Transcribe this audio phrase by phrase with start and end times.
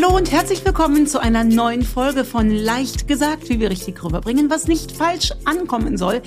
[0.00, 4.48] Hallo und herzlich willkommen zu einer neuen Folge von Leicht gesagt, wie wir richtig rüberbringen,
[4.48, 6.22] was nicht falsch ankommen soll.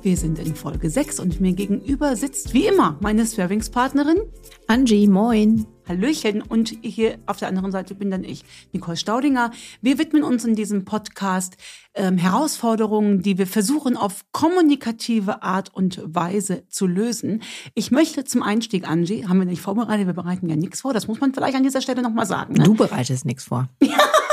[0.00, 4.22] Wir sind in Folge 6 und mir gegenüber sitzt wie immer meine Sparringspartnerin
[4.68, 5.66] Angie, moin.
[5.90, 9.50] Hallöchen und hier auf der anderen Seite bin dann ich, Nicole Staudinger.
[9.82, 11.56] Wir widmen uns in diesem Podcast
[11.94, 17.42] ähm, Herausforderungen, die wir versuchen auf kommunikative Art und Weise zu lösen.
[17.74, 21.08] Ich möchte zum Einstieg, Angie, haben wir nicht vorbereitet, wir bereiten ja nichts vor, das
[21.08, 22.54] muss man vielleicht an dieser Stelle nochmal sagen.
[22.54, 22.62] Ne?
[22.62, 23.68] Du bereitest nichts vor.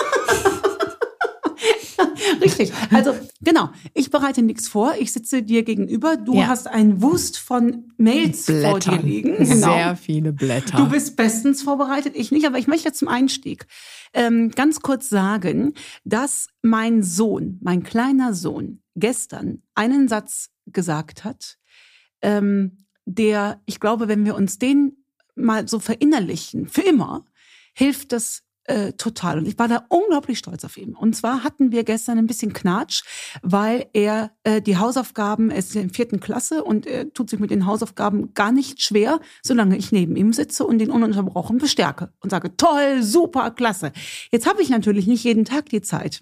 [2.42, 2.72] Richtig.
[2.92, 4.96] Also genau, ich bereite nichts vor.
[5.00, 6.18] Ich sitze dir gegenüber.
[6.18, 6.48] Du Ja.
[6.48, 9.36] hast einen Wust von Mails vor dir liegen.
[9.38, 9.74] Genau.
[9.74, 10.78] Sehr viele Blätter.
[10.78, 13.68] Du bist bestens vorbereitet, ich nicht, aber ich möchte zum Einstieg
[14.14, 21.58] ähm, ganz kurz sagen, dass mein Sohn, mein kleiner Sohn, gestern einen Satz gesagt hat,
[22.22, 25.04] ähm, der, ich glaube, wenn wir uns den
[25.36, 27.26] mal so verinnerlichen, für immer,
[27.74, 29.40] hilft das äh, total.
[29.40, 30.96] Und ich war da unglaublich stolz auf ihn.
[30.96, 33.04] Und zwar hatten wir gestern ein bisschen Knatsch,
[33.42, 37.40] weil er äh, die Hausaufgaben, er ist in der vierten Klasse und er tut sich
[37.40, 42.12] mit den Hausaufgaben gar nicht schwer, solange ich neben ihm sitze und ihn ununterbrochen bestärke
[42.20, 43.92] und sage, toll, super, klasse.
[44.32, 46.22] Jetzt habe ich natürlich nicht jeden Tag die Zeit.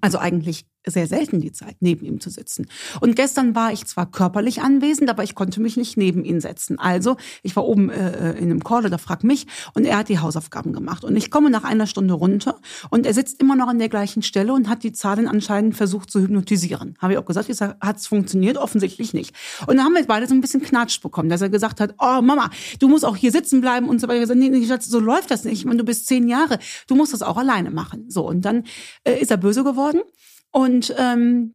[0.00, 2.66] Also eigentlich sehr selten die Zeit, neben ihm zu sitzen.
[3.00, 6.78] Und gestern war ich zwar körperlich anwesend, aber ich konnte mich nicht neben ihn setzen.
[6.78, 10.18] Also ich war oben äh, in einem Call oder frag mich und er hat die
[10.18, 11.04] Hausaufgaben gemacht.
[11.04, 12.58] Und ich komme nach einer Stunde runter
[12.90, 16.10] und er sitzt immer noch an der gleichen Stelle und hat die Zahlen anscheinend versucht
[16.10, 16.96] zu hypnotisieren.
[16.98, 18.56] Habe ich auch gesagt, ich sage, hat es funktioniert?
[18.56, 19.34] Offensichtlich nicht.
[19.66, 22.20] Und dann haben wir beide so ein bisschen Knatsch bekommen, dass er gesagt hat, oh
[22.22, 24.22] Mama, du musst auch hier sitzen bleiben und so weiter.
[24.22, 25.58] Ich gesagt, nee, so läuft das nicht.
[25.58, 28.06] Ich meine, du bist zehn Jahre, du musst das auch alleine machen.
[28.08, 28.64] So, und dann
[29.04, 30.00] äh, ist er böse geworden.
[30.52, 31.54] Und ähm,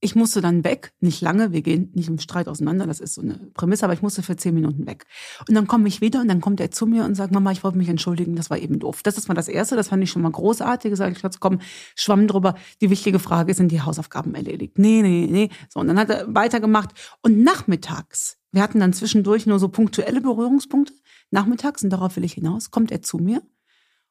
[0.00, 3.20] ich musste dann weg, nicht lange, wir gehen nicht im Streit auseinander, das ist so
[3.20, 5.06] eine Prämisse, aber ich musste für zehn Minuten weg.
[5.48, 7.64] Und dann komme ich wieder und dann kommt er zu mir und sagt, Mama, ich
[7.64, 9.02] wollte mich entschuldigen, das war eben doof.
[9.02, 10.94] Das ist mal das Erste, das fand ich schon mal großartig.
[10.94, 11.58] Sag ich, Schatz, komm,
[11.96, 12.54] schwamm drüber.
[12.80, 14.78] Die wichtige Frage ist, sind die Hausaufgaben erledigt?
[14.78, 15.50] Nee, nee, nee.
[15.68, 16.90] So, und dann hat er weitergemacht.
[17.22, 20.94] Und nachmittags, wir hatten dann zwischendurch nur so punktuelle Berührungspunkte,
[21.30, 23.42] nachmittags, und darauf will ich hinaus, kommt er zu mir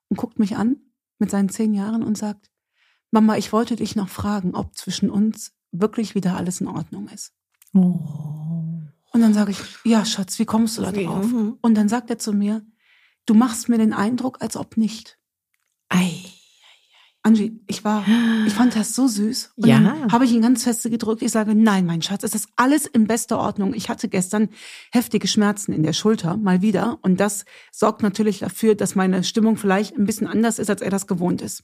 [0.09, 0.77] und guckt mich an
[1.17, 2.51] mit seinen zehn Jahren und sagt,
[3.12, 7.34] Mama, ich wollte dich noch fragen, ob zwischen uns wirklich wieder alles in Ordnung ist.
[7.73, 8.00] Oh.
[9.13, 11.25] Und dann sage ich, ja, Schatz, wie kommst du da drauf?
[11.25, 11.57] Mhm.
[11.62, 12.66] Und dann sagt er zu mir,
[13.25, 15.18] du machst mir den Eindruck, als ob nicht.
[15.90, 16.13] Ei.
[17.23, 18.06] Angie, ich war,
[18.45, 19.51] ich fand das so süß.
[19.57, 19.79] Und Ja.
[19.79, 21.22] dann habe ich ihn ganz feste gedrückt.
[21.22, 23.74] Ich sage, nein, mein Schatz, es ist alles in bester Ordnung.
[23.74, 24.50] Ich hatte gestern
[24.91, 27.00] heftige Schmerzen in der Schulter, mal wieder.
[27.01, 30.89] Und das sorgt natürlich dafür, dass meine Stimmung vielleicht ein bisschen anders ist, als er
[30.89, 31.63] das gewohnt ist.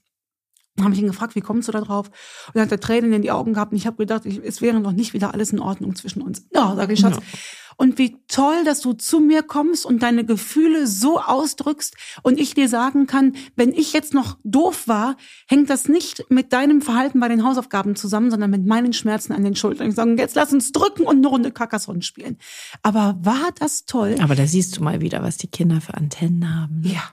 [0.82, 2.08] Habe ich ihn gefragt, wie kommst du da drauf?
[2.48, 4.62] Und dann hat er Tränen in die Augen gehabt und ich habe gedacht, ich, es
[4.62, 6.48] wäre noch nicht wieder alles in Ordnung zwischen uns.
[6.54, 7.18] Ja, sage ich, Schatz.
[7.18, 7.40] Ja.
[7.78, 12.54] Und wie toll, dass du zu mir kommst und deine Gefühle so ausdrückst und ich
[12.54, 15.16] dir sagen kann, wenn ich jetzt noch doof war,
[15.48, 19.44] hängt das nicht mit deinem Verhalten bei den Hausaufgaben zusammen, sondern mit meinen Schmerzen an
[19.44, 19.90] den Schultern.
[19.90, 22.38] Ich sage, jetzt lass uns drücken und eine Runde Carcassonne spielen.
[22.82, 24.16] Aber war das toll?
[24.22, 26.82] Aber da siehst du mal wieder, was die Kinder für Antennen haben.
[26.82, 26.94] ne?
[26.94, 27.12] Ja.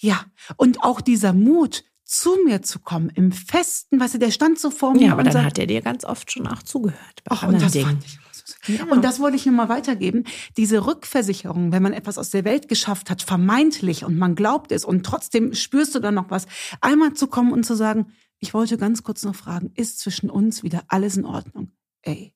[0.00, 0.24] Ja.
[0.56, 4.70] Und auch dieser Mut, zu mir zu kommen, im Festen, weißt du, der stand so
[4.70, 7.36] vor mir Ja, aber dann sagt, hat er dir ganz oft schon auch zugehört bei
[7.36, 7.84] Ach, und das Dingen.
[7.86, 8.18] fand ich.
[8.66, 8.86] Ja.
[8.86, 10.24] Und das wollte ich nur mal weitergeben.
[10.56, 14.86] Diese Rückversicherung, wenn man etwas aus der Welt geschafft hat, vermeintlich und man glaubt es
[14.86, 16.46] und trotzdem spürst du dann noch was,
[16.80, 18.06] einmal zu kommen und zu sagen,
[18.38, 21.72] ich wollte ganz kurz noch fragen, ist zwischen uns wieder alles in Ordnung?
[22.00, 22.34] Ey,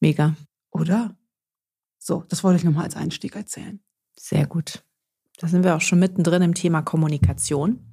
[0.00, 0.36] Mega.
[0.70, 1.14] oder?
[1.98, 3.80] So, das wollte ich nur mal als Einstieg erzählen.
[4.18, 4.82] Sehr gut.
[5.38, 7.91] Da sind wir auch schon mittendrin im Thema Kommunikation.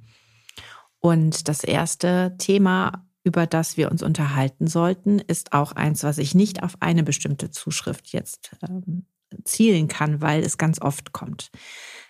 [0.99, 6.35] Und das erste Thema, über das wir uns unterhalten sollten, ist auch eins, was ich
[6.35, 9.05] nicht auf eine bestimmte Zuschrift jetzt ähm,
[9.43, 11.51] zielen kann, weil es ganz oft kommt.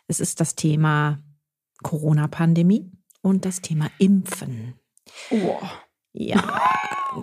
[0.07, 1.19] Es ist das Thema
[1.83, 2.91] Corona-Pandemie
[3.22, 4.73] und das Thema Impfen.
[5.29, 5.57] Oh.
[6.11, 6.61] Ja,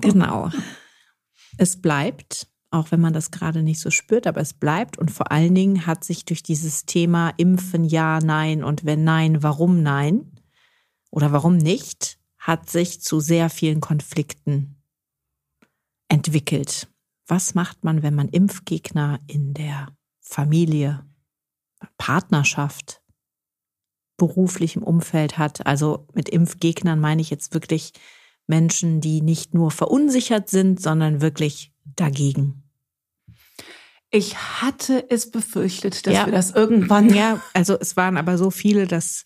[0.00, 0.50] genau.
[1.58, 4.98] Es bleibt, auch wenn man das gerade nicht so spürt, aber es bleibt.
[4.98, 9.42] Und vor allen Dingen hat sich durch dieses Thema Impfen ja, nein und wenn nein,
[9.42, 10.35] warum nein
[11.16, 14.76] oder warum nicht, hat sich zu sehr vielen Konflikten
[16.08, 16.88] entwickelt.
[17.26, 21.06] Was macht man, wenn man Impfgegner in der Familie,
[21.96, 23.00] Partnerschaft,
[24.18, 25.66] beruflichem Umfeld hat?
[25.66, 27.94] Also mit Impfgegnern meine ich jetzt wirklich
[28.46, 32.62] Menschen, die nicht nur verunsichert sind, sondern wirklich dagegen.
[34.10, 36.26] Ich hatte es befürchtet, dass Ja.
[36.26, 37.08] wir das irgendwann.
[37.08, 39.24] Ja, also es waren aber so viele, dass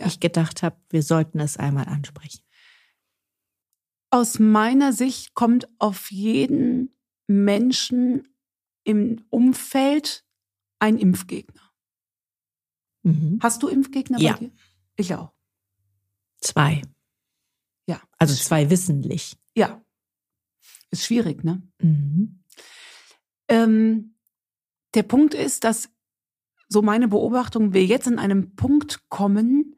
[0.00, 0.06] Ja.
[0.06, 2.42] ich gedacht habe, wir sollten es einmal ansprechen.
[4.10, 6.96] Aus meiner Sicht kommt auf jeden
[7.26, 8.28] Menschen
[8.84, 10.24] im Umfeld
[10.78, 11.72] ein Impfgegner.
[13.02, 13.38] Mhm.
[13.42, 14.32] Hast du Impfgegner Ja.
[14.34, 14.52] bei dir?
[14.96, 15.32] Ich auch.
[16.38, 16.82] Zwei.
[17.86, 18.00] Ja.
[18.18, 19.36] Also zwei wissentlich.
[19.56, 19.84] Ja.
[20.90, 21.62] Ist schwierig, ne?
[21.80, 22.42] Mhm.
[23.48, 24.14] Ähm,
[24.94, 25.90] der Punkt ist, dass
[26.68, 29.76] so meine Beobachtung, wir jetzt in einem Punkt kommen,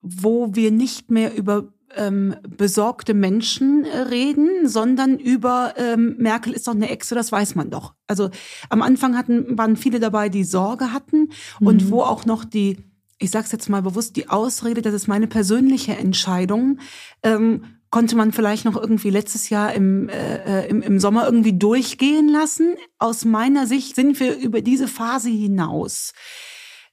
[0.00, 6.74] wo wir nicht mehr über ähm, besorgte Menschen reden, sondern über ähm, Merkel ist doch
[6.74, 7.94] eine Echse, das weiß man doch.
[8.06, 8.30] Also
[8.68, 11.30] am Anfang hatten, waren viele dabei, die Sorge hatten
[11.60, 11.90] und Mhm.
[11.90, 12.76] wo auch noch die,
[13.18, 16.78] ich sag's jetzt mal bewusst, die Ausrede, das ist meine persönliche Entscheidung,
[17.22, 21.54] ähm, konnte man vielleicht noch irgendwie letztes Jahr im, äh, äh, im, im Sommer irgendwie
[21.58, 22.74] durchgehen lassen.
[22.98, 26.12] Aus meiner Sicht sind wir über diese Phase hinaus.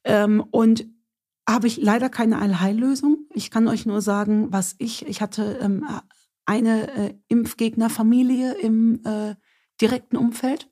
[0.06, 0.86] Ähm, und
[1.47, 3.27] habe ich leider keine Allheillösung.
[3.33, 5.86] Ich kann euch nur sagen, was ich, ich hatte ähm,
[6.45, 9.36] eine äh, Impfgegnerfamilie im äh,
[9.81, 10.69] direkten Umfeld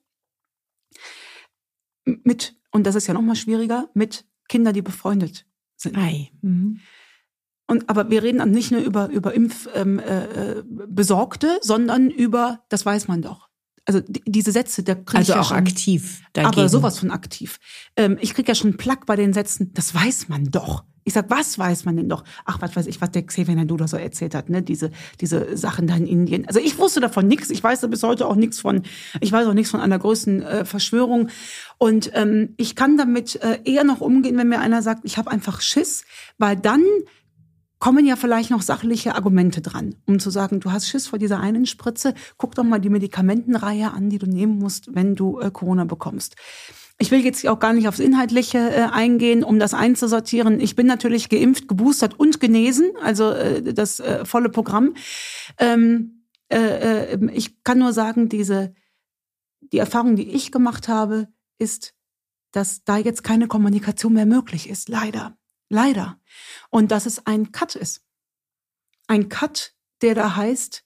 [2.05, 5.97] mit, und das ist ja noch mal schwieriger, mit Kindern, die befreundet sind.
[5.97, 6.31] Ei.
[6.41, 6.79] Mhm.
[7.67, 12.65] Und, aber wir reden dann nicht nur über, über Impfbesorgte, ähm, äh, äh, sondern über,
[12.69, 13.49] das weiß man doch.
[13.85, 16.53] Also die, diese Sätze, da krieg ich Also ja auch schon, aktiv dagegen.
[16.53, 17.59] aber sowas von aktiv.
[17.97, 20.83] Ähm, ich krieg ja schon Plack bei den Sätzen, das weiß man doch.
[21.05, 22.23] Ich sag, was weiß man denn doch?
[22.45, 24.61] Ach, was weiß ich, was der Xavier Naidoo so erzählt hat, ne?
[24.61, 24.89] Diese,
[25.19, 26.47] diese Sachen da in Indien.
[26.47, 27.49] Also ich wusste davon nichts.
[27.49, 28.83] Ich weiß da bis heute auch nichts von,
[29.19, 31.27] ich weiß auch nichts von einer größten äh, Verschwörung.
[31.77, 35.29] Und ähm, ich kann damit äh, eher noch umgehen, wenn mir einer sagt, ich habe
[35.29, 36.05] einfach Schiss,
[36.37, 36.83] weil dann
[37.83, 41.41] kommen ja vielleicht noch sachliche Argumente dran, um zu sagen, du hast Schiss vor dieser
[41.41, 45.51] einen Spritze, guck doch mal die Medikamentenreihe an, die du nehmen musst, wenn du äh,
[45.51, 46.37] Corona bekommst.
[46.97, 50.61] Ich will jetzt auch gar nicht aufs Inhaltliche äh, eingehen, um das einzusortieren.
[50.61, 54.93] Ich bin natürlich geimpft, geboostert und genesen, also äh, das äh, volle Programm.
[55.57, 58.73] Ähm, äh, äh, ich kann nur sagen, diese
[59.59, 61.27] die Erfahrung, die ich gemacht habe,
[61.57, 61.93] ist,
[62.53, 64.87] dass da jetzt keine Kommunikation mehr möglich ist.
[64.87, 65.35] Leider.
[65.73, 66.19] Leider.
[66.69, 68.03] Und dass es ein Cut ist.
[69.07, 69.73] Ein Cut,
[70.03, 70.83] der da heißt,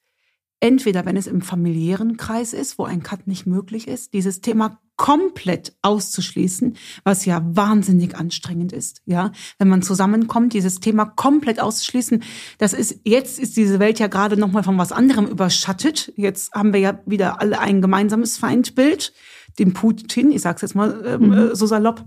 [0.61, 4.79] entweder wenn es im familiären Kreis ist, wo ein Cut nicht möglich ist, dieses Thema
[4.95, 12.23] komplett auszuschließen, was ja wahnsinnig anstrengend ist, ja, wenn man zusammenkommt, dieses Thema komplett auszuschließen,
[12.57, 16.13] das ist jetzt ist diese Welt ja gerade noch mal von was anderem überschattet.
[16.15, 19.13] Jetzt haben wir ja wieder alle ein gemeinsames Feindbild,
[19.59, 21.55] den Putin, ich sag's jetzt mal ähm, Mhm.
[21.55, 22.05] so salopp.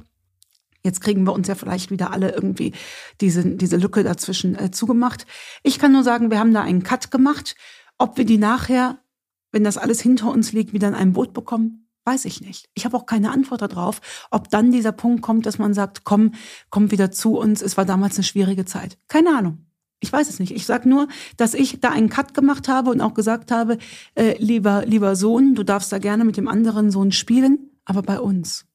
[0.82, 2.73] Jetzt kriegen wir uns ja vielleicht wieder alle irgendwie
[3.21, 5.27] diese, diese Lücke dazwischen äh, zugemacht.
[5.62, 7.55] Ich kann nur sagen, wir haben da einen Cut gemacht.
[7.99, 8.99] Ob wir die nachher,
[9.53, 12.69] wenn das alles hinter uns liegt, wieder in ein Boot bekommen, weiß ich nicht.
[12.75, 14.00] Ich habe auch keine Antwort darauf,
[14.31, 16.32] ob dann dieser Punkt kommt, dass man sagt, komm,
[16.71, 17.61] komm wieder zu uns.
[17.61, 18.99] Es war damals eine schwierige Zeit.
[19.09, 19.67] Keine Ahnung.
[20.00, 20.53] Ich weiß es nicht.
[20.53, 23.77] Ich sage nur, dass ich da einen Cut gemacht habe und auch gesagt habe,
[24.15, 28.19] äh, lieber, lieber Sohn, du darfst da gerne mit dem anderen Sohn spielen, aber bei
[28.19, 28.69] uns.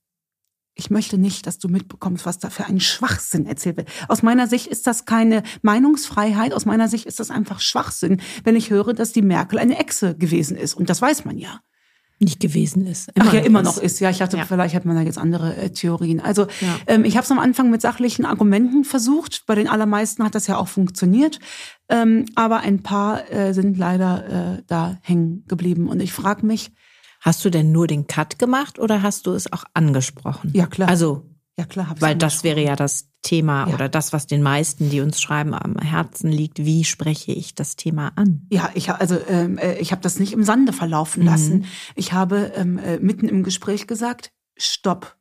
[0.78, 3.90] Ich möchte nicht, dass du mitbekommst, was da für ein Schwachsinn erzählt wird.
[4.10, 6.54] Aus meiner Sicht ist das keine Meinungsfreiheit.
[6.54, 10.16] Aus meiner Sicht ist das einfach Schwachsinn, wenn ich höre, dass die Merkel eine Echse
[10.16, 10.74] gewesen ist.
[10.74, 11.62] Und das weiß man ja.
[12.20, 13.10] Nicht gewesen ist.
[13.20, 14.00] Ach ja, immer noch ist.
[14.00, 14.46] Ja, ich dachte, Ja.
[14.46, 16.22] vielleicht hat man da jetzt andere äh, Theorien.
[16.22, 16.78] Also Ja.
[16.88, 19.44] ähm, ich habe es am Anfang mit sachlichen Argumenten versucht.
[19.48, 21.40] Bei den allermeisten hat das ja auch funktioniert.
[21.90, 25.90] Ähm, aber ein paar äh, sind leider äh, da hängen geblieben.
[25.90, 26.72] Und ich frage mich,
[27.26, 30.52] Hast du denn nur den Cut gemacht oder hast du es auch angesprochen?
[30.54, 31.26] ja klar, Also,
[31.58, 33.74] ja klar, weil das wäre ja das Thema Ja.
[33.74, 36.60] oder das, was den meisten, die uns schreiben, am Herzen liegt.
[36.60, 38.46] Wie spreche ich das Thema an?
[38.52, 41.26] Ja, ich also ähm, äh, ich habe das nicht im Sande verlaufen Mhm.
[41.30, 41.66] lassen.
[41.96, 45.18] Ich habe ähm, äh, mitten im Gespräch gesagt: Stopp,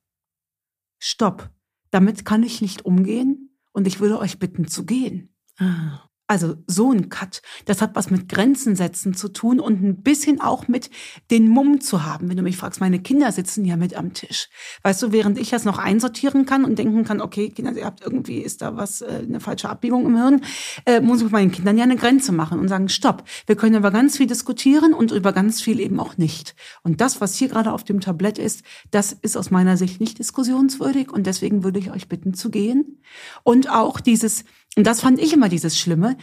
[0.99, 1.49] stopp.
[1.91, 5.35] Damit kann ich nicht umgehen und ich würde euch bitten zu gehen.
[5.59, 6.01] Ah.
[6.27, 10.41] Also so ein Cut, das hat was mit Grenzen setzen zu tun und ein bisschen
[10.41, 10.89] auch mit
[11.31, 12.31] den Mumm zu haben.
[12.31, 14.49] Wenn du mich fragst, meine Kinder sitzen ja mit am Tisch.
[14.83, 18.01] Weißt du, während ich das noch einsortieren kann und denken kann, okay, Kinder, ihr habt
[18.01, 20.41] irgendwie, ist da was, äh, eine falsche Abbiegung im Hirn,
[20.87, 23.77] äh, muss ich mit meinen Kindern ja eine Grenze machen und sagen, stopp, wir können
[23.77, 26.55] über ganz viel diskutieren und über ganz viel eben auch nicht.
[26.83, 30.19] Und das, was hier gerade auf dem Tablett ist, das ist aus meiner Sicht nicht
[30.19, 33.03] diskussionswürdig und deswegen würde ich euch bitten zu gehen.
[33.43, 34.45] Und auch dieses,
[34.77, 36.14] und das fand ich immer dieses Schlimme,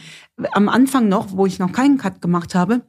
[0.52, 2.82] am Anfang noch, wo ich noch keinen Cut gemacht habe,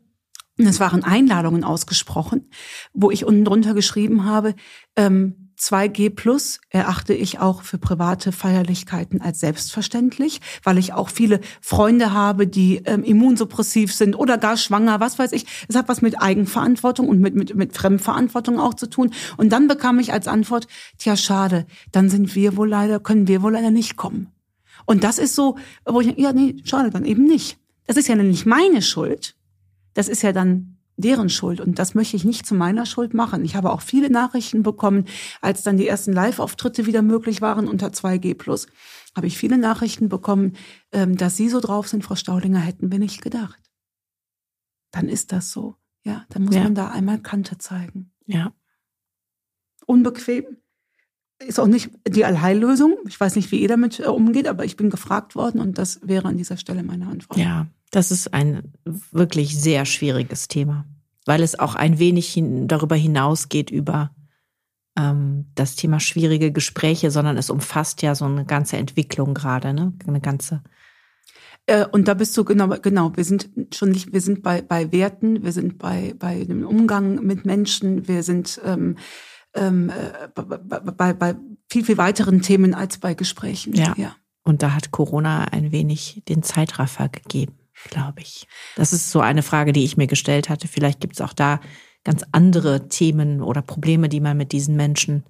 [0.57, 2.49] es waren Einladungen ausgesprochen,
[2.93, 4.55] wo ich unten drunter geschrieben habe,
[4.95, 11.39] ähm, 2G plus erachte ich auch für private Feierlichkeiten als selbstverständlich, weil ich auch viele
[11.61, 15.45] Freunde habe, die ähm, immunsuppressiv sind oder gar schwanger, was weiß ich.
[15.67, 19.13] Es hat was mit Eigenverantwortung und mit, mit, mit Fremdverantwortung auch zu tun.
[19.37, 20.67] Und dann bekam ich als Antwort,
[20.97, 24.33] tja, schade, dann sind wir wohl leider, können wir wohl leider nicht kommen.
[24.85, 27.57] Und das ist so, wo ich, ja, nee, schade, dann eben nicht.
[27.85, 29.35] Das ist ja nicht meine Schuld.
[29.93, 31.59] Das ist ja dann deren Schuld.
[31.59, 33.43] Und das möchte ich nicht zu meiner Schuld machen.
[33.43, 35.05] Ich habe auch viele Nachrichten bekommen,
[35.41, 38.67] als dann die ersten Live-Auftritte wieder möglich waren unter 2G plus,
[39.15, 40.55] habe ich viele Nachrichten bekommen,
[40.91, 43.59] ähm, dass Sie so drauf sind, Frau Staudinger, hätten wir nicht gedacht.
[44.91, 45.75] Dann ist das so.
[46.05, 46.63] Ja, dann muss ja.
[46.63, 48.11] man da einmal Kante zeigen.
[48.25, 48.53] Ja.
[49.85, 50.57] Unbequem.
[51.39, 52.95] Ist auch nicht die Allheillösung.
[53.07, 55.99] Ich weiß nicht, wie ihr damit äh, umgeht, aber ich bin gefragt worden und das
[56.03, 57.37] wäre an dieser Stelle meine Antwort.
[57.37, 58.73] Ja, das ist ein
[59.11, 60.85] wirklich sehr schwieriges Thema,
[61.25, 64.11] weil es auch ein wenig hin, darüber hinausgeht über
[64.97, 69.93] ähm, das Thema schwierige Gespräche, sondern es umfasst ja so eine ganze Entwicklung gerade, ne?
[70.07, 70.63] Eine ganze.
[71.65, 73.15] Äh, und da bist du genau, genau.
[73.15, 77.23] Wir sind schon nicht, wir sind bei bei Werten, wir sind bei bei dem Umgang
[77.25, 78.97] mit Menschen, wir sind ähm,
[79.55, 80.43] ähm, äh, bei,
[80.81, 81.35] bei, bei
[81.69, 83.73] viel viel weiteren Themen als bei Gesprächen.
[83.73, 83.93] Ja.
[83.97, 84.15] ja.
[84.43, 87.53] Und da hat Corona ein wenig den Zeitraffer gegeben
[87.89, 88.47] glaube ich.
[88.75, 90.67] Das ist so eine Frage, die ich mir gestellt hatte.
[90.67, 91.59] Vielleicht gibt es auch da
[92.03, 95.23] ganz andere Themen oder Probleme, die man mit diesen Menschen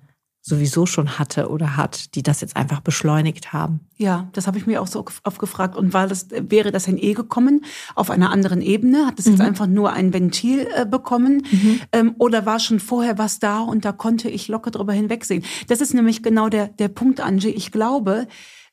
[0.46, 3.80] sowieso schon hatte oder hat, die das jetzt einfach beschleunigt haben.
[3.96, 5.78] Ja, das habe ich mir auch so oft gefragt.
[5.78, 7.64] Und war das, wäre das ein E gekommen
[7.96, 9.08] auf einer anderen Ebene?
[9.08, 9.32] Hat es mhm.
[9.32, 11.48] jetzt einfach nur ein Ventil äh, bekommen?
[11.50, 11.80] Mhm.
[11.94, 15.46] Ähm, oder war schon vorher was da und da konnte ich locker drüber hinwegsehen?
[15.70, 17.50] Das ist nämlich genau der, der Punkt, Angie.
[17.50, 18.28] Ich glaube,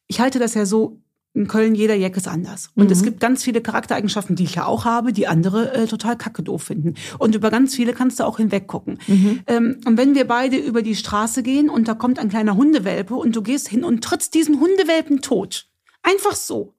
[0.08, 1.00] ich halte das ja so
[1.32, 2.70] in Köln jeder Jack ist anders.
[2.74, 2.92] Und mhm.
[2.92, 6.42] es gibt ganz viele Charaktereigenschaften, die ich ja auch habe, die andere äh, total kacke
[6.42, 6.94] doof finden.
[7.18, 8.98] Und über ganz viele kannst du auch hinweggucken.
[9.06, 9.40] Mhm.
[9.46, 13.14] Ähm, und wenn wir beide über die Straße gehen und da kommt ein kleiner Hundewelpe
[13.14, 15.68] und du gehst hin und trittst diesen Hundewelpen tot.
[16.02, 16.74] Einfach so.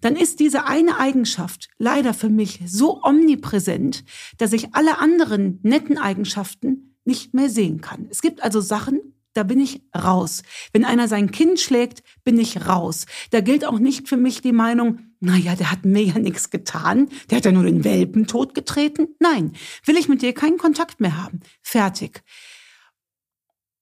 [0.00, 4.04] Dann ist diese eine Eigenschaft leider für mich so omnipräsent,
[4.38, 8.06] dass ich alle anderen netten Eigenschaften nicht mehr sehen kann.
[8.10, 9.07] Es gibt also Sachen,
[9.38, 10.42] da bin ich raus.
[10.72, 13.06] Wenn einer sein Kind schlägt, bin ich raus.
[13.30, 17.08] Da gilt auch nicht für mich die Meinung, naja, der hat mir ja nichts getan,
[17.30, 19.14] der hat ja nur den Welpen totgetreten.
[19.20, 19.52] Nein,
[19.84, 21.38] will ich mit dir keinen Kontakt mehr haben.
[21.62, 22.24] Fertig.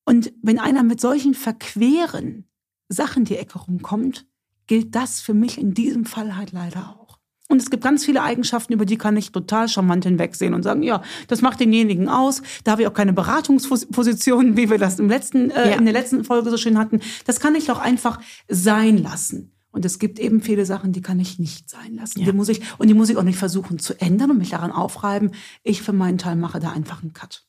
[0.04, 2.46] Und wenn einer mit solchen verqueren
[2.90, 4.26] Sachen die Ecke rumkommt,
[4.66, 7.05] gilt das für mich in diesem Fall halt leider auch.
[7.48, 10.82] Und es gibt ganz viele Eigenschaften, über die kann ich total charmant hinwegsehen und sagen,
[10.82, 12.42] ja, das macht denjenigen aus.
[12.64, 15.76] Da habe ich auch keine Beratungsposition, wie wir das im letzten, äh, ja.
[15.76, 17.00] in der letzten Folge so schön hatten.
[17.24, 19.52] Das kann ich doch einfach sein lassen.
[19.70, 22.20] Und es gibt eben viele Sachen, die kann ich nicht sein lassen.
[22.20, 22.26] Ja.
[22.26, 24.72] Die muss ich, und die muss ich auch nicht versuchen zu ändern und mich daran
[24.72, 25.32] aufreiben.
[25.62, 27.46] Ich für meinen Teil mache da einfach einen Cut.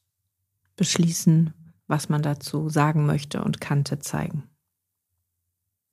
[0.75, 1.53] Beschließen,
[1.87, 4.43] was man dazu sagen möchte und Kante zeigen.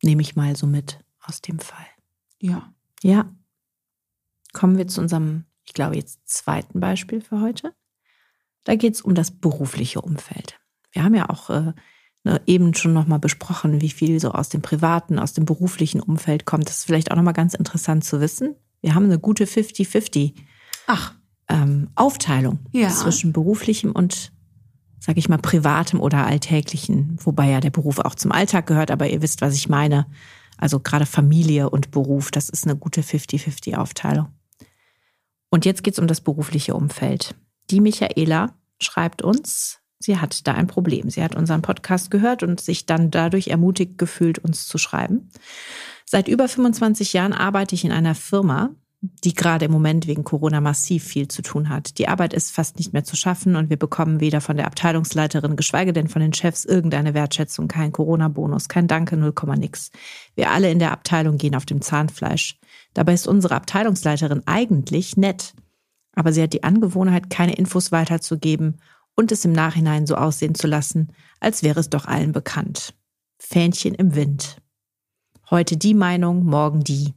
[0.02, 1.87] Nehme ich mal so mit aus dem Fall.
[2.40, 2.75] Ja.
[3.02, 3.30] Ja,
[4.54, 7.75] kommen wir zu unserem, ich glaube, jetzt zweiten Beispiel für heute.
[8.64, 10.58] Da geht es um das berufliche Umfeld.
[10.92, 11.73] Wir haben ja auch äh,
[12.25, 16.46] ne, eben schon nochmal besprochen, wie viel so aus dem privaten, aus dem beruflichen Umfeld
[16.46, 16.68] kommt.
[16.68, 18.54] Das ist vielleicht auch nochmal ganz interessant zu wissen.
[18.80, 20.34] Wir haben eine gute 50-50
[21.49, 22.88] ähm, Aufteilung ja.
[22.88, 24.32] zwischen beruflichem und,
[24.99, 29.08] sage ich mal, privatem oder alltäglichen, wobei ja der Beruf auch zum Alltag gehört, aber
[29.08, 30.06] ihr wisst, was ich meine.
[30.56, 34.28] Also gerade Familie und Beruf, das ist eine gute 50-50 Aufteilung.
[35.54, 37.37] Und jetzt geht es um das berufliche Umfeld.
[37.70, 41.11] Die Michaela schreibt uns, sie hat da ein Problem.
[41.11, 45.30] Sie hat unseren Podcast gehört und sich dann dadurch ermutigt gefühlt, uns zu schreiben.
[46.04, 48.75] Seit über 25 Jahren arbeite ich in einer Firma,
[49.25, 51.99] die gerade im Moment wegen Corona massiv viel zu tun hat.
[51.99, 55.56] Die Arbeit ist fast nicht mehr zu schaffen und wir bekommen weder von der Abteilungsleiterin,
[55.56, 59.90] geschweige denn von den Chefs irgendeine Wertschätzung, kein Corona-Bonus, kein Danke, 0, nix.
[60.34, 62.58] Wir alle in der Abteilung gehen auf dem Zahnfleisch.
[62.94, 65.54] Dabei ist unsere Abteilungsleiterin eigentlich nett,
[66.14, 68.80] aber sie hat die Angewohnheit, keine Infos weiterzugeben
[69.14, 72.94] und es im Nachhinein so aussehen zu lassen, als wäre es doch allen bekannt.
[73.38, 74.58] Fähnchen im Wind.
[75.50, 77.14] Heute die Meinung, morgen die.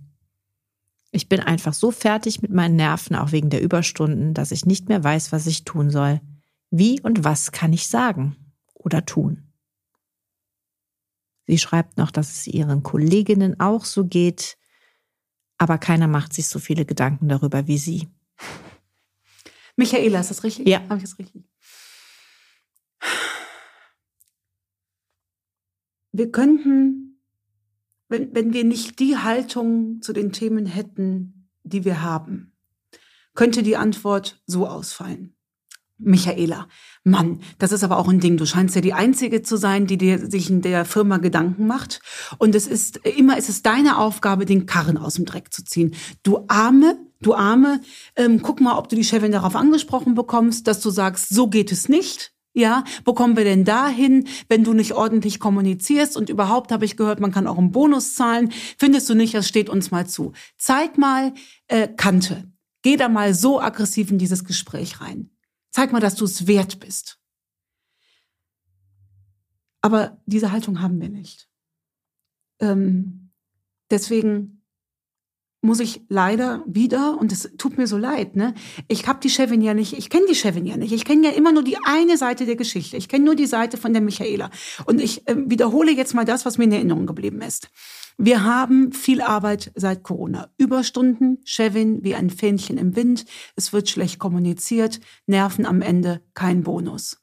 [1.11, 4.89] Ich bin einfach so fertig mit meinen Nerven, auch wegen der Überstunden, dass ich nicht
[4.89, 6.21] mehr weiß, was ich tun soll.
[6.69, 8.35] Wie und was kann ich sagen
[8.73, 9.53] oder tun?
[11.47, 14.57] Sie schreibt noch, dass es ihren Kolleginnen auch so geht,
[15.57, 18.09] aber keiner macht sich so viele Gedanken darüber wie sie.
[19.77, 20.67] Michaela, ist das richtig?
[20.67, 20.81] Ja.
[20.89, 21.43] Habe ich das richtig?
[26.11, 27.06] Wir könnten,
[28.09, 32.53] wenn, wenn wir nicht die Haltung zu den Themen hätten, die wir haben,
[33.35, 35.33] könnte die Antwort so ausfallen.
[35.99, 36.67] Michaela,
[37.03, 38.37] Mann, das ist aber auch ein Ding.
[38.37, 42.01] Du scheinst ja die Einzige zu sein, die dir sich in der Firma Gedanken macht.
[42.37, 45.95] Und es ist immer, es ist deine Aufgabe, den Karren aus dem Dreck zu ziehen.
[46.21, 47.81] Du arme, du arme,
[48.15, 51.71] ähm, guck mal, ob du die Chefin darauf angesprochen bekommst, dass du sagst, so geht
[51.71, 52.36] es nicht.
[52.57, 56.17] Ja, wo kommen wir denn dahin, wenn du nicht ordentlich kommunizierst?
[56.17, 58.51] Und überhaupt habe ich gehört, man kann auch einen Bonus zahlen.
[58.79, 60.33] Findest du nicht, das steht uns mal zu.
[60.57, 61.33] Zeig mal
[61.67, 65.29] äh, Kante Geh da mal so aggressiv in dieses Gespräch rein.
[65.71, 67.19] Zeig mal, dass du es wert bist.
[69.81, 71.49] Aber diese Haltung haben wir nicht.
[72.59, 73.31] Ähm,
[73.91, 74.56] deswegen
[75.67, 78.55] muss ich leider wieder, und es tut mir so leid, ne?
[78.87, 80.93] Ich habe die Chefin ja nicht, ich kenne die Chefin ja nicht.
[80.93, 82.95] Ich kenne ja immer nur die eine Seite der Geschichte.
[82.95, 84.49] Ich kenne nur die Seite von der Michaela.
[84.85, 87.69] Und ich äh, wiederhole jetzt mal das, was mir in Erinnerung geblieben ist.
[88.17, 90.49] Wir haben viel Arbeit seit Corona.
[90.57, 93.25] Überstunden, Chevin wie ein Fähnchen im Wind.
[93.57, 95.01] Es wird schlecht kommuniziert.
[95.25, 97.17] Nerven am Ende, kein Bonus.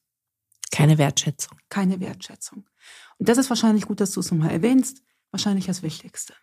[0.71, 1.59] Keine Wertschätzung.
[1.71, 2.69] Keine Wertschätzung.
[3.17, 5.03] Und das ist wahrscheinlich gut, dass du es nochmal erwähnst.
[5.31, 6.35] Wahrscheinlich das Wichtigste.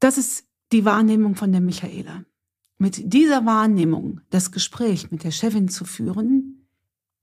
[0.00, 2.24] Das ist die Wahrnehmung von der Michaela.
[2.78, 6.68] Mit dieser Wahrnehmung das Gespräch mit der Chefin zu führen,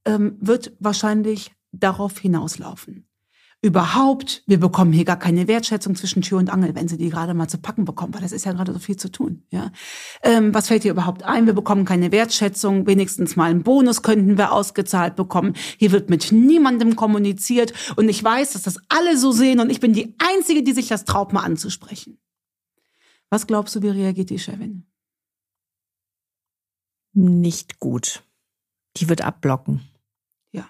[0.05, 3.07] ähm, wird wahrscheinlich darauf hinauslaufen.
[3.61, 7.33] Überhaupt, wir bekommen hier gar keine Wertschätzung zwischen Tür und Angel, wenn sie die gerade
[7.33, 9.43] mal zu packen bekommen, weil das ist ja gerade so viel zu tun.
[9.51, 9.71] Ja,
[10.21, 11.45] ähm, was fällt dir überhaupt ein?
[11.45, 15.53] Wir bekommen keine Wertschätzung, wenigstens mal einen Bonus könnten wir ausgezahlt bekommen.
[15.77, 19.79] Hier wird mit niemandem kommuniziert und ich weiß, dass das alle so sehen und ich
[19.79, 22.17] bin die einzige, die sich das traut, mal anzusprechen.
[23.33, 24.85] Was glaubst du, wie reagiert die Chefin?
[27.13, 28.23] Nicht gut.
[28.97, 29.81] Die wird abblocken.
[30.51, 30.69] Ja.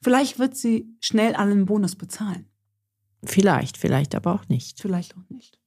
[0.00, 2.48] Vielleicht wird sie schnell allen Bonus bezahlen.
[3.22, 4.80] Vielleicht, vielleicht aber auch nicht.
[4.80, 5.60] Vielleicht auch nicht.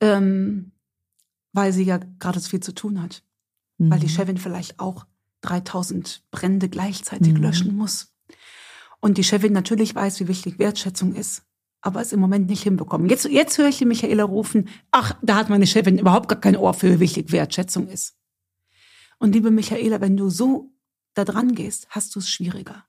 [0.00, 0.72] Ähm,
[1.52, 3.22] weil sie ja gerade so viel zu tun hat.
[3.78, 3.92] Mhm.
[3.92, 4.16] Weil die mhm.
[4.16, 5.06] Chefin vielleicht auch
[5.42, 7.40] 3000 Brände gleichzeitig mhm.
[7.40, 8.12] löschen muss.
[8.98, 11.44] Und die Chefin natürlich weiß, wie wichtig Wertschätzung ist
[11.84, 13.10] aber es im Moment nicht hinbekommen.
[13.10, 16.56] Jetzt, jetzt höre ich die Michaela rufen, ach, da hat meine Chefin überhaupt gar kein
[16.56, 18.16] Ohr für, wie wichtig Wertschätzung ist.
[19.18, 20.72] Und liebe Michaela, wenn du so
[21.12, 22.86] da dran gehst, hast du es schwieriger.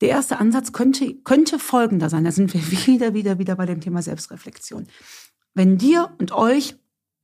[0.00, 2.24] Der erste Ansatz könnte, könnte folgender sein.
[2.24, 4.86] Da sind wir wieder, wieder, wieder bei dem Thema Selbstreflexion.
[5.52, 6.76] Wenn dir und euch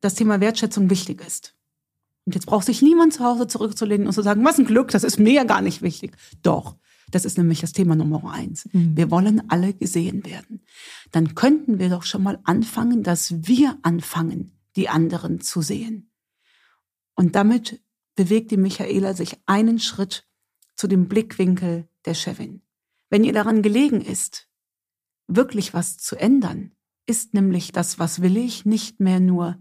[0.03, 1.55] das Thema Wertschätzung wichtig ist,
[2.27, 5.03] und jetzt braucht sich niemand zu Hause zurückzulehnen und zu sagen, was ein Glück, das
[5.03, 6.13] ist mir ja gar nicht wichtig.
[6.43, 6.77] Doch,
[7.11, 8.69] das ist nämlich das Thema Nummer eins.
[8.73, 8.97] Mhm.
[8.97, 10.61] Wir wollen alle gesehen werden.
[11.11, 16.11] Dann könnten wir doch schon mal anfangen, dass wir anfangen, die anderen zu sehen.
[17.15, 17.83] Und damit
[18.15, 20.29] bewegt die Michaela sich einen Schritt
[20.77, 22.63] zu dem Blickwinkel der Chefin.
[23.11, 24.49] Wenn ihr daran gelegen ist,
[25.27, 26.73] wirklich was zu ändern,
[27.07, 29.59] ist nämlich das, was will ich, nicht mehr nur,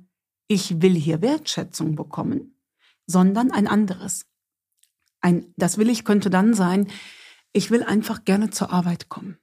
[0.48, 2.56] ich will hier Wertschätzung bekommen,
[3.08, 4.26] sondern ein anderes.
[5.20, 6.88] Ein, das will ich könnte dann sein,
[7.54, 9.38] ich will einfach gerne zur Arbeit kommen.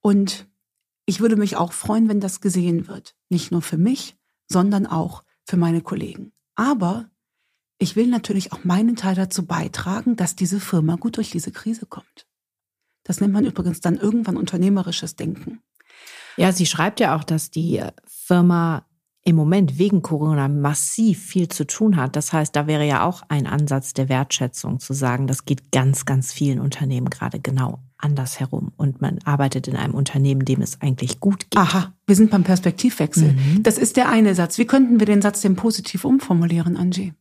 [0.00, 0.48] Und
[1.06, 3.16] ich würde mich auch freuen, wenn das gesehen wird.
[3.28, 6.32] Nicht nur für mich, sondern auch für meine Kollegen.
[6.54, 7.10] Aber
[7.78, 11.86] ich will natürlich auch meinen Teil dazu beitragen, dass diese Firma gut durch diese Krise
[11.86, 12.26] kommt.
[13.04, 15.62] Das nennt man übrigens dann irgendwann unternehmerisches Denken.
[16.36, 18.86] Ja, sie schreibt ja auch, dass die Firma
[19.22, 22.16] im Moment wegen Corona massiv viel zu tun hat.
[22.16, 26.06] Das heißt, da wäre ja auch ein Ansatz der Wertschätzung zu sagen, das geht ganz,
[26.06, 28.72] ganz vielen Unternehmen gerade genau anders herum.
[28.78, 31.58] Und man arbeitet in einem Unternehmen, dem es eigentlich gut geht.
[31.58, 33.32] Aha, wir sind beim Perspektivwechsel.
[33.32, 33.62] Mhm.
[33.62, 34.56] Das ist der eine Satz.
[34.56, 37.12] Wie könnten wir den Satz denn positiv umformulieren, Angie?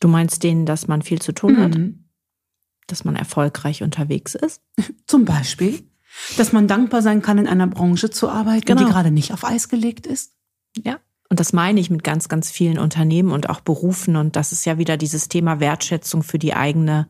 [0.00, 1.62] Du meinst den, dass man viel zu tun mhm.
[1.62, 1.78] hat?
[2.88, 4.60] Dass man erfolgreich unterwegs ist?
[5.06, 5.84] Zum Beispiel
[6.36, 8.84] dass man dankbar sein kann, in einer Branche zu arbeiten, genau.
[8.84, 10.32] die gerade nicht auf Eis gelegt ist.
[10.82, 10.98] Ja.
[11.28, 14.16] Und das meine ich mit ganz, ganz vielen Unternehmen und auch Berufen.
[14.16, 17.08] Und das ist ja wieder dieses Thema Wertschätzung für die eigene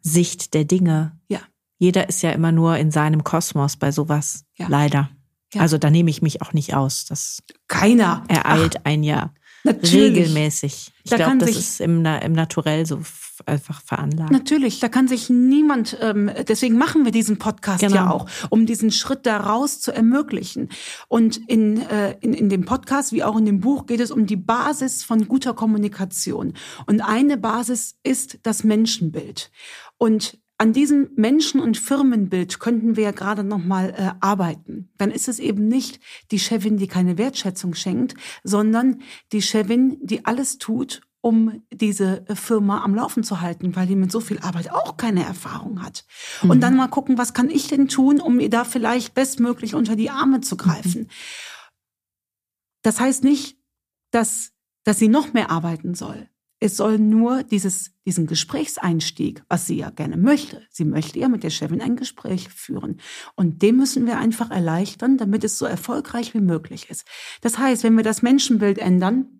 [0.00, 1.18] Sicht der Dinge.
[1.28, 1.40] Ja.
[1.78, 4.44] Jeder ist ja immer nur in seinem Kosmos bei sowas.
[4.56, 4.66] Ja.
[4.68, 5.10] Leider.
[5.54, 5.62] Ja.
[5.62, 7.04] Also da nehme ich mich auch nicht aus.
[7.04, 8.84] Das Keiner ereilt Ach.
[8.84, 9.34] ein Jahr.
[9.64, 10.16] Natürlich.
[10.16, 10.92] Regelmäßig.
[11.04, 13.00] Ich glaube, das ist im, im Naturell so
[13.46, 14.30] einfach veranlagt.
[14.30, 17.94] Natürlich, da kann sich niemand, ähm, deswegen machen wir diesen Podcast genau.
[17.94, 20.68] ja auch, um diesen Schritt daraus zu ermöglichen.
[21.08, 24.26] Und in, äh, in, in dem Podcast wie auch in dem Buch geht es um
[24.26, 26.54] die Basis von guter Kommunikation.
[26.86, 29.50] Und eine Basis ist das Menschenbild.
[29.96, 34.90] Und an diesem Menschen- und Firmenbild könnten wir ja gerade noch mal äh, arbeiten.
[34.98, 36.00] Dann ist es eben nicht
[36.30, 39.00] die Chefin, die keine Wertschätzung schenkt, sondern
[39.32, 43.96] die Chefin, die alles tut, um diese äh, Firma am Laufen zu halten, weil die
[43.96, 46.04] mit so viel Arbeit auch keine Erfahrung hat.
[46.42, 46.50] Mhm.
[46.50, 49.96] Und dann mal gucken, was kann ich denn tun, um ihr da vielleicht bestmöglich unter
[49.96, 51.02] die Arme zu greifen.
[51.02, 51.08] Mhm.
[52.82, 53.58] Das heißt nicht,
[54.10, 54.52] dass,
[54.84, 56.28] dass sie noch mehr arbeiten soll.
[56.62, 60.62] Es soll nur dieses, diesen Gesprächseinstieg, was sie ja gerne möchte.
[60.70, 63.00] Sie möchte ja mit der Chefin ein Gespräch führen.
[63.34, 67.06] Und dem müssen wir einfach erleichtern, damit es so erfolgreich wie möglich ist.
[67.40, 69.39] Das heißt, wenn wir das Menschenbild ändern,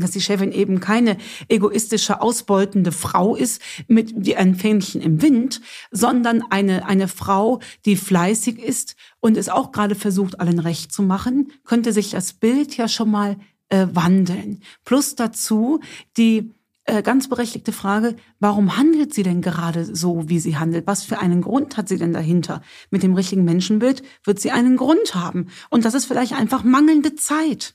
[0.00, 1.16] dass die Chefin eben keine
[1.48, 7.96] egoistische, ausbeutende Frau ist mit wie ein Fähnchen im Wind, sondern eine, eine Frau, die
[7.96, 12.76] fleißig ist und es auch gerade versucht, allen recht zu machen, könnte sich das Bild
[12.76, 13.36] ja schon mal
[13.68, 14.60] äh, wandeln.
[14.84, 15.80] Plus dazu
[16.16, 16.50] die
[16.86, 20.86] äh, ganz berechtigte Frage, warum handelt sie denn gerade so, wie sie handelt?
[20.86, 22.60] Was für einen Grund hat sie denn dahinter?
[22.90, 25.48] Mit dem richtigen Menschenbild wird sie einen Grund haben.
[25.70, 27.74] Und das ist vielleicht einfach mangelnde Zeit.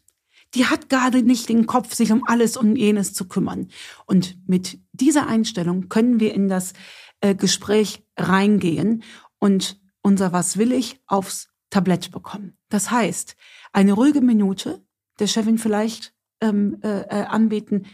[0.55, 3.69] Die hat gerade nicht den Kopf, sich um alles und jenes zu kümmern.
[4.05, 6.73] Und mit dieser Einstellung können wir in das
[7.21, 9.03] äh, Gespräch reingehen
[9.39, 12.57] und unser Was will ich aufs Tablett bekommen.
[12.69, 13.35] Das heißt,
[13.73, 14.83] eine ruhige Minute
[15.19, 17.85] der Chefin vielleicht ähm, äh, äh, anbieten,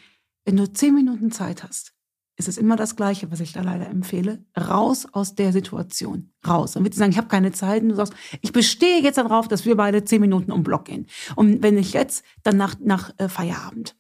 [0.45, 1.94] wenn du zehn Minuten Zeit hast,
[2.37, 4.43] ist es immer das Gleiche, was ich da leider empfehle.
[4.57, 6.31] Raus aus der Situation.
[6.45, 6.73] Raus.
[6.73, 7.81] Dann wird sie sagen, ich habe keine Zeit.
[7.81, 11.07] Und du sagst, ich bestehe jetzt darauf, dass wir beide zehn Minuten um Block gehen.
[11.35, 13.95] Und wenn nicht jetzt, dann nach, nach äh, Feierabend.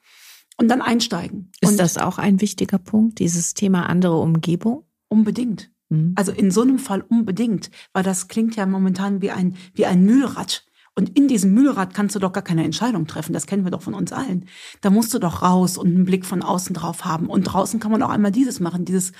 [0.57, 1.51] Und dann einsteigen.
[1.61, 4.83] Ist und das auch ein wichtiger Punkt, dieses Thema andere Umgebung?
[5.07, 5.71] Unbedingt.
[5.89, 6.13] Mhm.
[6.15, 10.03] Also in so einem Fall unbedingt, weil das klingt ja momentan wie ein, wie ein
[10.03, 10.64] Mühlrad.
[10.95, 13.33] Und in diesem Mühlrad kannst du doch gar keine Entscheidung treffen.
[13.33, 14.47] Das kennen wir doch von uns allen.
[14.79, 17.27] Da musst du doch raus und einen Blick von außen drauf haben.
[17.27, 19.11] Und draußen kann man auch einmal dieses machen, dieses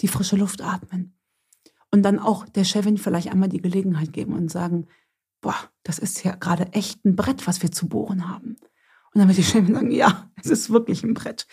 [0.00, 1.18] die frische Luft atmen.
[1.90, 4.86] Und dann auch der Chefin vielleicht einmal die Gelegenheit geben und sagen,
[5.40, 8.56] boah, das ist ja gerade echt ein Brett, was wir zu bohren haben.
[9.12, 11.46] Und dann wird die Chefin sagen, ja, es ist wirklich ein Brett.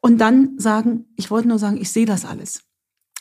[0.00, 2.62] Und dann sagen, ich wollte nur sagen, ich sehe das alles.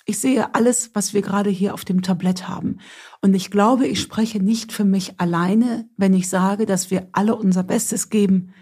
[0.06, 2.80] Ich sehe alles, was wir gerade hier auf dem Tablett haben.
[3.22, 7.36] Und ich glaube, ich spreche nicht für mich alleine, wenn ich sage, dass wir alle
[7.36, 8.54] unser Bestes geben,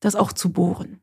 [0.00, 1.00] das auch zu bohren.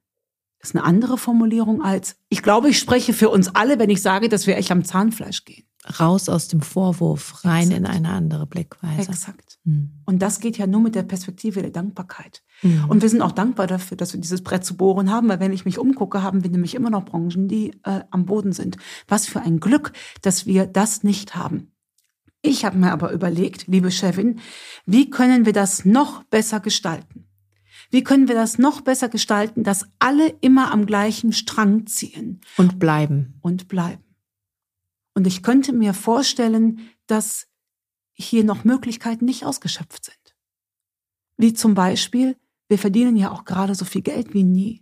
[0.60, 4.02] Das ist eine andere Formulierung als, ich glaube, ich spreche für uns alle, wenn ich
[4.02, 5.65] sage, dass wir echt am Zahnfleisch gehen
[6.00, 7.78] raus aus dem Vorwurf, rein Exakt.
[7.78, 9.10] in eine andere Blickweise.
[9.10, 9.55] Exakt.
[9.65, 9.91] Mhm.
[10.06, 12.43] Und das geht ja nur mit der Perspektive der Dankbarkeit.
[12.62, 12.86] Mhm.
[12.88, 15.54] Und wir sind auch dankbar dafür, dass wir dieses Brett zu bohren haben, weil wenn
[15.54, 18.78] ich mich umgucke, haben wir nämlich immer noch Branchen, die äh, am Boden sind.
[19.08, 21.71] Was für ein Glück, dass wir das nicht haben.
[22.41, 24.39] Ich habe mir aber überlegt, liebe Chefin,
[24.86, 27.28] wie können wir das noch besser gestalten?
[27.89, 32.41] Wie können wir das noch besser gestalten, dass alle immer am gleichen Strang ziehen?
[32.58, 33.39] Und bleiben.
[33.41, 34.04] Und bleiben.
[35.15, 37.47] Und ich könnte mir vorstellen, dass
[38.23, 40.36] hier noch Möglichkeiten nicht ausgeschöpft sind.
[41.38, 44.82] Wie zum Beispiel, wir verdienen ja auch gerade so viel Geld wie nie.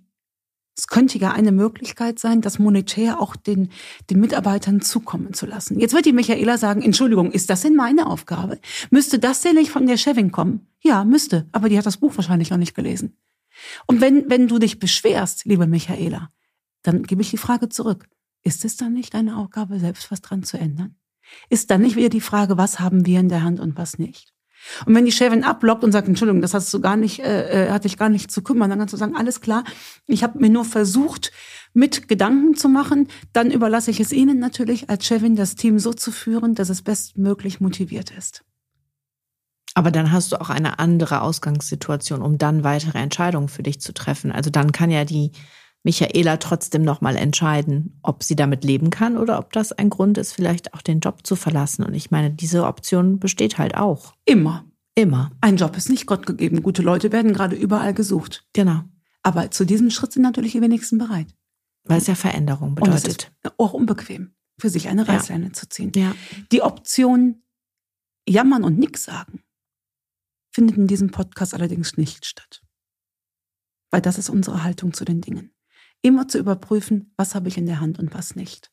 [0.75, 3.69] Es könnte ja eine Möglichkeit sein, das monetär auch den,
[4.09, 5.79] den Mitarbeitern zukommen zu lassen.
[5.79, 8.59] Jetzt wird die Michaela sagen, Entschuldigung, ist das denn meine Aufgabe?
[8.89, 10.67] Müsste das denn nicht von der Chefin kommen?
[10.81, 13.17] Ja, müsste, aber die hat das Buch wahrscheinlich noch nicht gelesen.
[13.85, 16.31] Und wenn, wenn du dich beschwerst, liebe Michaela,
[16.81, 18.07] dann gebe ich die Frage zurück.
[18.41, 20.95] Ist es dann nicht deine Aufgabe, selbst was dran zu ändern?
[21.49, 24.33] Ist dann nicht wieder die Frage, was haben wir in der Hand und was nicht?
[24.85, 27.71] Und wenn die Chefin abblockt und sagt, Entschuldigung, das hast du gar nicht, äh, äh
[27.71, 29.63] hatte ich gar nicht zu kümmern, dann kannst du sagen, alles klar,
[30.07, 31.31] ich habe mir nur versucht,
[31.73, 35.91] mit Gedanken zu machen, dann überlasse ich es Ihnen natürlich als Chefin, das Team so
[35.91, 38.43] zu führen, dass es bestmöglich motiviert ist.
[39.75, 43.91] Aber dann hast du auch eine andere Ausgangssituation, um dann weitere Entscheidungen für dich zu
[43.91, 44.31] treffen.
[44.31, 45.31] Also dann kann ja die
[45.83, 50.31] Michaela trotzdem nochmal entscheiden, ob sie damit leben kann oder ob das ein Grund ist,
[50.31, 51.83] vielleicht auch den Job zu verlassen.
[51.83, 54.13] Und ich meine, diese Option besteht halt auch.
[54.25, 54.65] Immer.
[54.95, 55.31] Immer.
[55.41, 56.63] Ein Job ist nicht Gott gegeben.
[56.63, 58.47] Gute Leute werden gerade überall gesucht.
[58.53, 58.83] Genau.
[59.23, 61.27] Aber zu diesem Schritt sind natürlich die wenigsten bereit.
[61.83, 62.93] Weil es ja Veränderung bedeutet.
[62.93, 65.53] Und es ist auch unbequem, für sich eine Reißleine ja.
[65.53, 65.91] zu ziehen.
[65.95, 66.15] Ja.
[66.51, 67.43] Die Option
[68.27, 69.43] jammern und nix sagen
[70.51, 72.61] findet in diesem Podcast allerdings nicht statt.
[73.91, 75.52] Weil das ist unsere Haltung zu den Dingen
[76.03, 78.71] immer zu überprüfen, was habe ich in der Hand und was nicht.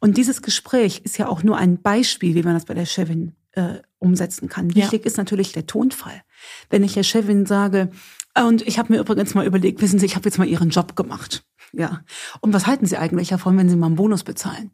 [0.00, 3.34] Und dieses Gespräch ist ja auch nur ein Beispiel, wie man das bei der Chefin
[3.52, 4.68] äh, umsetzen kann.
[4.70, 4.82] Ja.
[4.82, 6.22] Wichtig ist natürlich der Tonfall.
[6.68, 7.90] Wenn ich der Chefin sage,
[8.34, 10.70] ah, und ich habe mir übrigens mal überlegt, wissen Sie, ich habe jetzt mal Ihren
[10.70, 11.46] Job gemacht.
[11.72, 12.02] Ja.
[12.40, 14.72] Und was halten Sie eigentlich davon, wenn Sie mal einen Bonus bezahlen?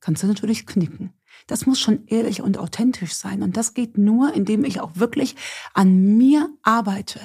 [0.00, 1.12] Kannst du natürlich knicken.
[1.50, 3.42] Das muss schon ehrlich und authentisch sein.
[3.42, 5.34] Und das geht nur, indem ich auch wirklich
[5.74, 7.18] an mir arbeite.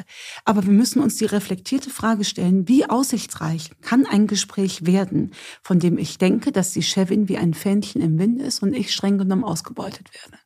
[0.45, 5.79] Aber wir müssen uns die reflektierte Frage stellen, wie aussichtsreich kann ein Gespräch werden, von
[5.79, 9.19] dem ich denke, dass die Chefin wie ein Fähnchen im Wind ist und ich streng
[9.19, 10.39] genommen ausgebeutet werde.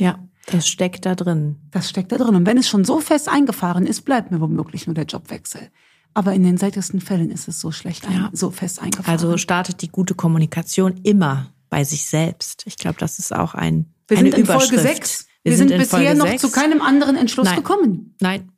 [0.00, 1.56] Ja, das steckt da drin.
[1.70, 2.34] Das steckt da drin.
[2.34, 5.70] Und wenn es schon so fest eingefahren ist, bleibt mir womöglich nur der Jobwechsel.
[6.14, 8.30] Aber in den seltensten Fällen ist es so schlecht, ein, ja.
[8.32, 9.12] so fest eingefahren.
[9.12, 12.62] Also startet die gute Kommunikation immer bei sich selbst.
[12.66, 15.26] Ich glaube, das ist auch ein Wir eine sind in Folge 6.
[15.42, 16.40] Wir, Wir sind, sind bisher noch 6.
[16.40, 17.56] zu keinem anderen Entschluss Nein.
[17.56, 18.14] gekommen.
[18.20, 18.52] Nein,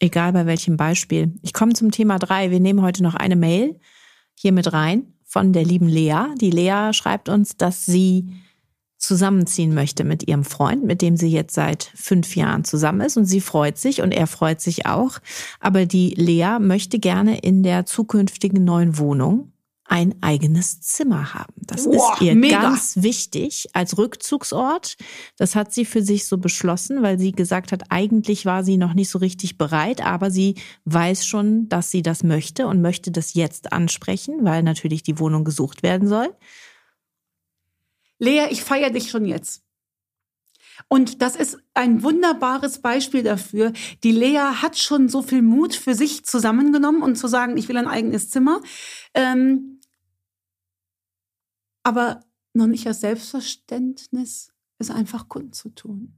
[0.00, 1.38] egal bei welchem Beispiel.
[1.42, 2.50] Ich komme zum Thema 3.
[2.50, 3.78] Wir nehmen heute noch eine Mail
[4.34, 6.34] hier mit rein von der lieben Lea.
[6.40, 8.34] Die Lea schreibt uns, dass sie
[8.96, 13.16] zusammenziehen möchte mit ihrem Freund, mit dem sie jetzt seit fünf Jahren zusammen ist.
[13.16, 15.20] Und sie freut sich und er freut sich auch.
[15.60, 19.52] Aber die Lea möchte gerne in der zukünftigen neuen Wohnung
[19.88, 21.54] ein eigenes Zimmer haben.
[21.56, 22.60] Das Boah, ist ihr mega.
[22.60, 24.96] ganz wichtig als Rückzugsort.
[25.36, 28.94] Das hat sie für sich so beschlossen, weil sie gesagt hat, eigentlich war sie noch
[28.94, 33.34] nicht so richtig bereit, aber sie weiß schon, dass sie das möchte und möchte das
[33.34, 36.28] jetzt ansprechen, weil natürlich die Wohnung gesucht werden soll.
[38.18, 39.62] Lea, ich feiere dich schon jetzt.
[40.86, 43.72] Und das ist ein wunderbares Beispiel dafür.
[44.04, 47.76] Die Lea hat schon so viel Mut für sich zusammengenommen und zu sagen, ich will
[47.76, 48.60] ein eigenes Zimmer.
[49.14, 49.77] Ähm,
[51.88, 52.20] aber
[52.52, 56.12] noch nicht als Selbstverständnis, es einfach kundzutun.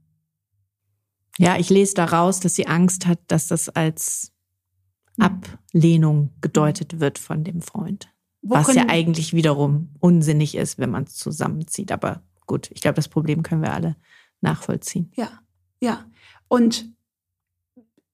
[1.37, 4.33] Ja, ich lese daraus, dass sie Angst hat, dass das als
[5.17, 8.13] Ablehnung gedeutet wird von dem Freund.
[8.41, 11.91] Wo was ja eigentlich wiederum unsinnig ist, wenn man es zusammenzieht.
[11.93, 13.95] Aber gut, ich glaube, das Problem können wir alle
[14.41, 15.09] nachvollziehen.
[15.15, 15.41] Ja,
[15.79, 16.05] ja.
[16.49, 16.91] Und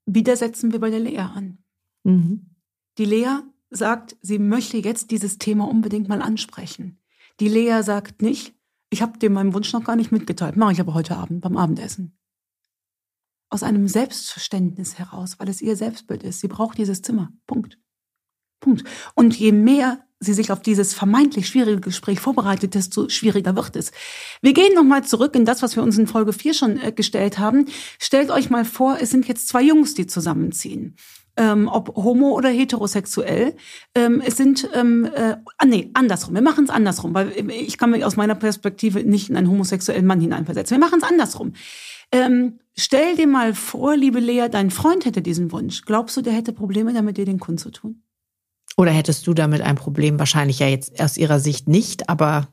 [0.06, 1.58] wieder setzen wir bei der Lea an.
[2.04, 2.52] Mhm.
[3.00, 3.40] Die Lea
[3.72, 7.00] sagt, sie möchte jetzt dieses Thema unbedingt mal ansprechen.
[7.40, 8.56] Die Lea sagt nicht,
[8.90, 11.58] ich habe dir meinen Wunsch noch gar nicht mitgeteilt, mache ich aber heute Abend beim
[11.58, 12.18] Abendessen.
[13.50, 16.42] Aus einem Selbstverständnis heraus, weil es ihr Selbstbild ist.
[16.42, 17.32] Sie braucht dieses Zimmer.
[17.46, 17.80] Punkt.
[18.60, 18.84] Punkt.
[19.16, 23.92] Und je mehr sie sich auf dieses vermeintlich schwierige Gespräch vorbereitet, desto schwieriger wird es.
[24.42, 27.38] Wir gehen nochmal zurück in das, was wir uns in Folge 4 schon äh, gestellt
[27.38, 27.68] haben.
[28.00, 30.96] Stellt euch mal vor, es sind jetzt zwei Jungs, die zusammenziehen.
[31.38, 33.56] Ähm, ob homo oder heterosexuell.
[33.94, 36.34] Ähm, es sind, ähm, äh, ah, nee, andersrum.
[36.34, 40.08] Wir machen es andersrum, weil ich kann mich aus meiner Perspektive nicht in einen homosexuellen
[40.08, 40.76] Mann hineinversetzen.
[40.76, 41.54] Wir machen es andersrum.
[42.12, 45.84] Ähm, stell dir mal vor, liebe Lea, dein Freund hätte diesen Wunsch.
[45.84, 48.02] Glaubst du, der hätte Probleme damit, dir den Kund zu tun?
[48.76, 50.20] Oder hättest du damit ein Problem?
[50.20, 52.48] Wahrscheinlich ja jetzt aus ihrer Sicht nicht, aber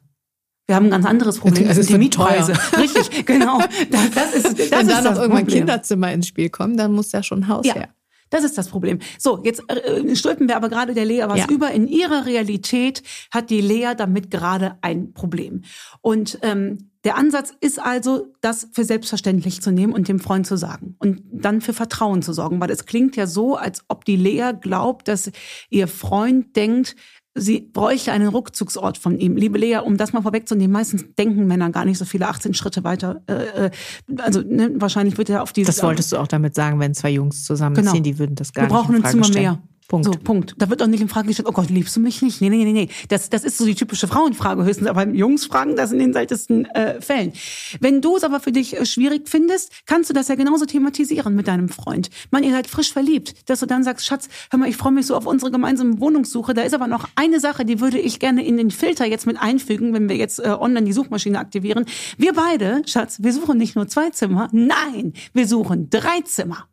[0.66, 1.68] wir haben ein ganz anderes Problem.
[1.68, 2.54] Das, ist die Mietpreise.
[2.78, 3.58] Richtig, genau.
[3.90, 7.12] Das, das ist, das Wenn ist da noch irgendwann Kinderzimmer ins Spiel kommen, dann muss
[7.12, 7.74] ja schon ein Haus ja.
[7.74, 7.94] her.
[8.34, 8.98] Das ist das Problem.
[9.16, 11.46] So, jetzt äh, stülpen wir aber gerade der Lea was ja.
[11.48, 11.70] über.
[11.70, 15.62] In ihrer Realität hat die Lea damit gerade ein Problem.
[16.00, 20.56] Und ähm, der Ansatz ist also, das für selbstverständlich zu nehmen und dem Freund zu
[20.56, 24.16] sagen und dann für Vertrauen zu sorgen, weil es klingt ja so, als ob die
[24.16, 25.30] Lea glaubt, dass
[25.70, 26.96] ihr Freund denkt,
[27.34, 29.36] sie bräuchte einen Rückzugsort von ihm.
[29.36, 32.84] Liebe Lea, um das mal vorwegzunehmen, meistens denken Männer gar nicht so viele 18 Schritte
[32.84, 33.22] weiter.
[33.26, 33.70] Äh, äh,
[34.18, 35.66] also ne, wahrscheinlich wird er auf diese.
[35.66, 38.02] Das wolltest du auch damit sagen, wenn zwei Jungs zusammenziehen, genau.
[38.02, 39.42] die würden das gar Wir nicht brauchen ein Zimmer stellen.
[39.44, 39.62] mehr.
[39.88, 40.06] Punkt.
[40.06, 40.54] So, Punkt.
[40.56, 42.40] Da wird auch nicht in Frage gestellt, oh Gott, liebst du mich nicht?
[42.40, 42.88] Nee, nee, nee, nee.
[43.08, 46.64] Das, das ist so die typische Frauenfrage höchstens, aber Jungs fragen das in den seltensten
[46.70, 47.32] äh, Fällen.
[47.80, 51.34] Wenn du es aber für dich äh, schwierig findest, kannst du das ja genauso thematisieren
[51.34, 52.08] mit deinem Freund.
[52.30, 55.06] Man, ihr seid frisch verliebt, dass du dann sagst, Schatz, hör mal, ich freue mich
[55.06, 56.54] so auf unsere gemeinsame Wohnungssuche.
[56.54, 59.38] Da ist aber noch eine Sache, die würde ich gerne in den Filter jetzt mit
[59.38, 61.84] einfügen, wenn wir jetzt äh, online die Suchmaschine aktivieren.
[62.16, 66.68] Wir beide, Schatz, wir suchen nicht nur zwei Zimmer, nein, wir suchen drei Zimmer.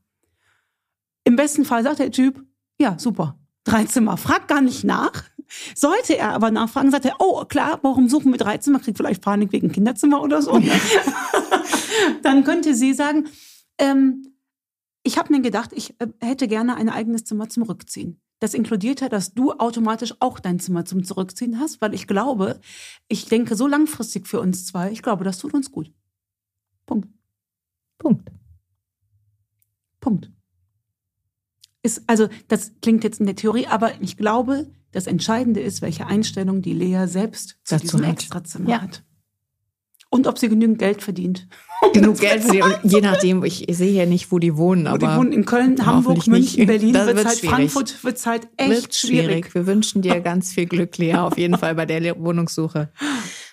[1.23, 2.43] Im besten Fall sagt der Typ,
[2.81, 4.17] ja, super, drei Zimmer.
[4.17, 5.23] Fragt gar nicht nach.
[5.75, 8.79] Sollte er aber nachfragen, sagt er, oh klar, warum suchen wir drei Zimmer?
[8.79, 10.59] Kriegt vielleicht Panik wegen Kinderzimmer oder so.
[12.23, 13.27] Dann könnte sie sagen,
[13.77, 14.33] ähm,
[15.03, 18.19] ich habe mir gedacht, ich äh, hätte gerne ein eigenes Zimmer zum Rückziehen.
[18.39, 22.59] Das inkludiert ja, dass du automatisch auch dein Zimmer zum Zurückziehen hast, weil ich glaube,
[23.07, 25.91] ich denke so langfristig für uns zwei, ich glaube, das tut uns gut.
[26.87, 27.09] Punkt.
[27.99, 28.31] Punkt.
[29.99, 30.31] Punkt
[31.83, 36.07] ist, also das klingt jetzt in der Theorie, aber ich glaube, das Entscheidende ist, welche
[36.07, 38.13] Einstellung die Lea selbst zu Dazu diesem hat.
[38.13, 38.81] Extrazimmer ja.
[38.81, 39.03] hat.
[40.09, 41.47] Und ob sie genügend Geld verdient.
[41.93, 42.83] Genug Geld verdient.
[42.83, 44.83] Und je nachdem, ich, sehe ja nicht, wo die wohnen.
[44.83, 46.93] Wo aber die wohnen in Köln, Hamburg, München, Berlin.
[46.93, 47.55] Das wird halt, schwierig.
[47.55, 49.25] Frankfurt wird halt echt schwierig.
[49.25, 49.55] schwierig.
[49.55, 52.91] Wir wünschen dir ganz viel Glück, Lea, auf jeden Fall bei der Wohnungssuche.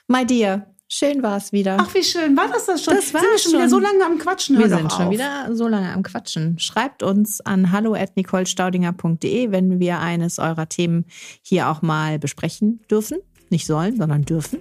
[0.09, 1.77] My dear, Schön war es wieder.
[1.79, 2.35] Ach, wie schön.
[2.35, 2.95] War das das schon?
[2.95, 4.57] Das war sind wir schon, wieder so lange am Quatschen.
[4.57, 6.59] Hör wir sind schon wieder so lange am Quatschen.
[6.59, 11.05] Schreibt uns an hallo@nicolestaudinger.de, wenn wir eines eurer Themen
[11.43, 13.19] hier auch mal besprechen dürfen.
[13.51, 14.61] Nicht sollen, sondern dürfen.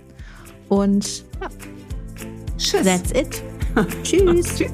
[0.68, 1.50] Und ja.
[2.58, 2.84] Tschüss.
[2.84, 3.42] That's it.
[4.04, 4.56] Tschüss.
[4.58, 4.72] Tschüss.